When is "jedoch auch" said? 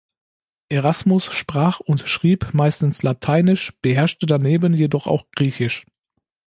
4.73-5.25